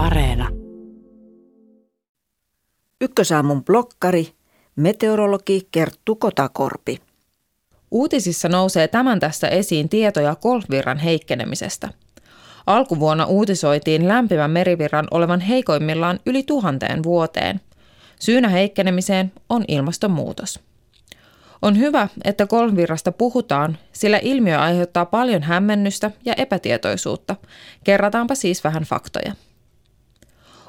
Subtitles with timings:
[0.00, 0.48] Areena.
[3.00, 4.28] Ykkösaamun blokkari,
[4.76, 7.00] meteorologi Kerttu Kotakorpi.
[7.90, 11.88] Uutisissa nousee tämän tässä esiin tietoja golfvirran heikkenemisestä.
[12.66, 17.60] Alkuvuonna uutisoitiin lämpimän merivirran olevan heikoimmillaan yli tuhanteen vuoteen.
[18.20, 20.60] Syynä heikkenemiseen on ilmastonmuutos.
[21.62, 27.36] On hyvä, että golfvirrasta puhutaan, sillä ilmiö aiheuttaa paljon hämmennystä ja epätietoisuutta.
[27.84, 29.32] Kerrataanpa siis vähän faktoja.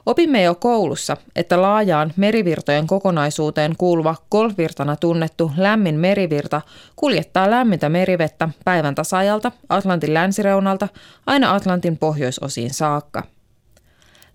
[0.05, 6.61] Opimme jo koulussa, että laajaan merivirtojen kokonaisuuteen kuuluva golfvirtana tunnettu lämmin merivirta
[6.95, 10.87] kuljettaa lämmintä merivettä päivän tasajalta Atlantin länsireunalta
[11.25, 13.23] aina Atlantin pohjoisosiin saakka.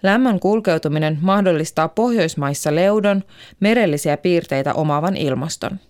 [0.02, 3.24] Lämmön kulkeutuminen mahdollistaa Pohjoismaissa leudon,
[3.60, 5.80] merellisiä piirteitä omaavan ilmaston.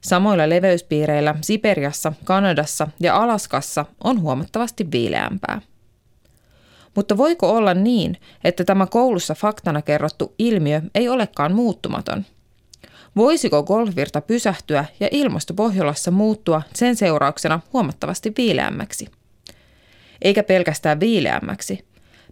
[0.00, 5.60] Samoilla leveyspiireillä Siperiassa, Kanadassa ja Alaskassa on huomattavasti viileämpää.
[6.94, 12.24] Mutta voiko olla niin, että tämä koulussa faktana kerrottu ilmiö ei olekaan muuttumaton?
[13.16, 19.06] Voisiko golfvirta pysähtyä ja ilmasto Pohjolassa muuttua sen seurauksena huomattavasti viileämmäksi?
[20.22, 21.84] Eikä pelkästään viileämmäksi.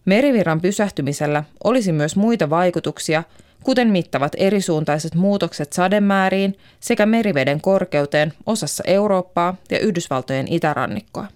[0.05, 3.23] Merivirran pysähtymisellä olisi myös muita vaikutuksia,
[3.63, 11.27] kuten mittavat erisuuntaiset muutokset sademääriin sekä meriveden korkeuteen osassa Eurooppaa ja Yhdysvaltojen itärannikkoa.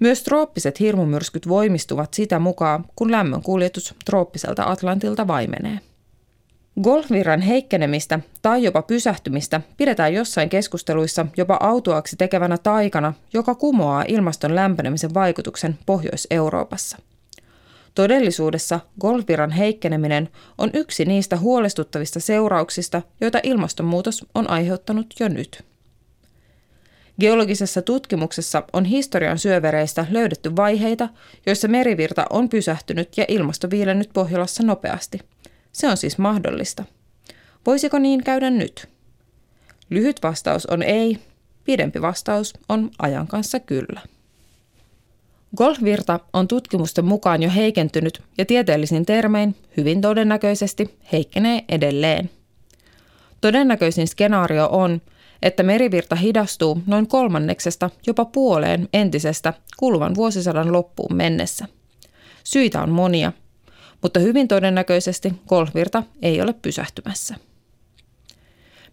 [0.00, 5.78] Myös trooppiset hirmumyrskyt voimistuvat sitä mukaan, kun lämmön kuljetus trooppiselta Atlantilta vaimenee.
[6.82, 14.54] Golfvirran heikkenemistä tai jopa pysähtymistä pidetään jossain keskusteluissa jopa autuaksi tekevänä taikana, joka kumoaa ilmaston
[14.54, 16.96] lämpenemisen vaikutuksen Pohjois-Euroopassa.
[17.94, 25.69] Todellisuudessa golfvirran heikkeneminen on yksi niistä huolestuttavista seurauksista, joita ilmastonmuutos on aiheuttanut jo nyt.
[27.20, 31.08] Geologisessa tutkimuksessa on historian syövereistä löydetty vaiheita,
[31.46, 35.20] joissa merivirta on pysähtynyt ja ilmasto viilennyt Pohjolassa nopeasti.
[35.72, 36.84] Se on siis mahdollista.
[37.66, 38.88] Voisiko niin käydä nyt?
[39.90, 41.18] Lyhyt vastaus on ei,
[41.64, 44.00] pidempi vastaus on ajan kanssa kyllä.
[45.56, 52.30] Golfvirta on tutkimusten mukaan jo heikentynyt ja tieteellisin termein hyvin todennäköisesti heikkenee edelleen.
[53.40, 55.02] Todennäköisin skenaario on,
[55.42, 61.66] että merivirta hidastuu noin kolmanneksesta jopa puoleen entisestä kuluvan vuosisadan loppuun mennessä.
[62.44, 63.32] Syitä on monia,
[64.02, 67.34] mutta hyvin todennäköisesti golfvirta ei ole pysähtymässä.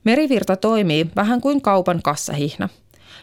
[0.03, 2.69] Merivirta toimii vähän kuin kaupan kassahihna.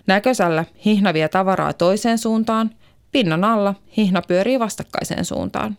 [0.06, 2.70] Näkösällä hihna vie tavaraa toiseen suuntaan,
[3.12, 5.78] pinnan alla hihna pyörii vastakkaiseen suuntaan.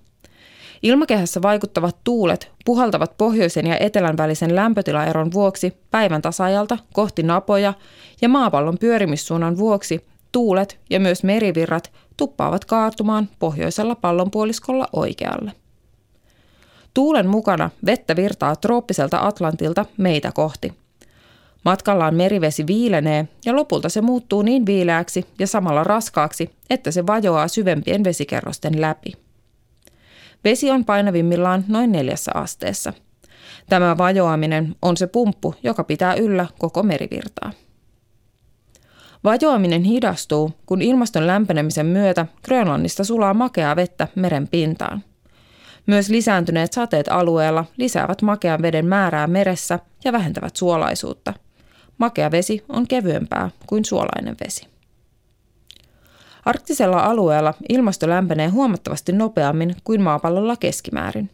[0.85, 7.73] Ilmakehässä vaikuttavat tuulet puhaltavat pohjoisen ja etelän välisen lämpötilaeron vuoksi päivän tasajalta kohti napoja
[8.21, 15.51] ja maapallon pyörimissuunnan vuoksi tuulet ja myös merivirrat tuppaavat kaartumaan pohjoisella pallonpuoliskolla oikealle.
[16.93, 20.73] Tuulen mukana vettä virtaa trooppiselta Atlantilta meitä kohti.
[21.65, 27.47] Matkallaan merivesi viilenee ja lopulta se muuttuu niin viileäksi ja samalla raskaaksi, että se vajoaa
[27.47, 29.24] syvempien vesikerrosten läpi.
[30.45, 32.93] Vesi on painavimmillaan noin neljässä asteessa.
[33.69, 37.51] Tämä vajoaminen on se pumppu, joka pitää yllä koko merivirtaa.
[39.23, 45.03] Vajoaminen hidastuu, kun ilmaston lämpenemisen myötä Grönlannista sulaa makeaa vettä meren pintaan.
[45.87, 51.33] Myös lisääntyneet sateet alueella lisäävät makean veden määrää meressä ja vähentävät suolaisuutta.
[51.97, 54.74] Makea vesi on kevyempää kuin suolainen vesi.
[56.45, 61.29] Arktisella alueella ilmasto lämpenee huomattavasti nopeammin kuin maapallolla keskimäärin.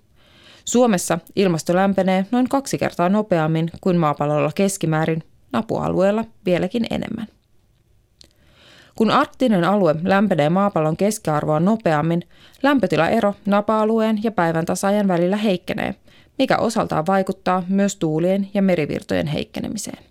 [0.65, 5.23] Suomessa ilmasto lämpenee noin kaksi kertaa nopeammin kuin maapallolla keskimäärin,
[5.53, 7.27] napualueella vieläkin enemmän.
[8.95, 12.23] Kun arktinen alue lämpenee maapallon keskiarvoa nopeammin,
[12.63, 15.95] lämpötilaero napa-alueen ja päivän tasajan välillä heikkenee,
[16.37, 20.10] mikä osaltaan vaikuttaa myös tuulien ja merivirtojen heikkenemiseen.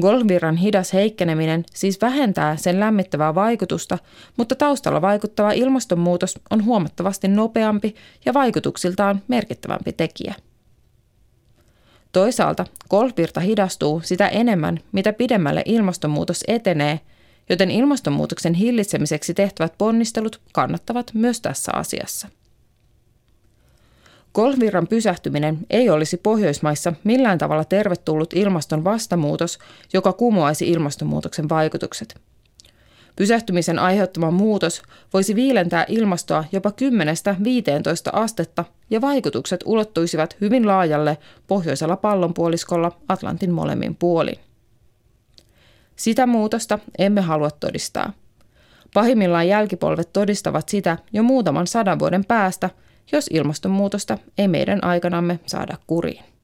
[0.00, 3.98] Golfvirran hidas heikkeneminen siis vähentää sen lämmittävää vaikutusta,
[4.36, 7.94] mutta taustalla vaikuttava ilmastonmuutos on huomattavasti nopeampi
[8.24, 10.34] ja vaikutuksiltaan merkittävämpi tekijä.
[12.12, 17.00] Toisaalta golfvirta hidastuu sitä enemmän, mitä pidemmälle ilmastonmuutos etenee,
[17.48, 22.28] joten ilmastonmuutoksen hillitsemiseksi tehtävät ponnistelut kannattavat myös tässä asiassa.
[24.36, 29.58] Golfvirran pysähtyminen ei olisi Pohjoismaissa millään tavalla tervetullut ilmaston vastamuutos,
[29.92, 32.20] joka kumoaisi ilmastonmuutoksen vaikutukset.
[33.16, 36.72] Pysähtymisen aiheuttama muutos voisi viilentää ilmastoa jopa 10-15
[38.12, 44.38] astetta ja vaikutukset ulottuisivat hyvin laajalle pohjoisella pallonpuoliskolla Atlantin molemmin puolin.
[45.96, 48.12] Sitä muutosta emme halua todistaa–
[48.94, 52.70] Pahimmillaan jälkipolvet todistavat sitä jo muutaman sadan vuoden päästä,
[53.12, 56.35] jos ilmastonmuutosta ei meidän aikanamme saada kuriin.